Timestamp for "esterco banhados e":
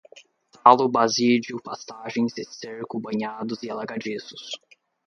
2.35-3.69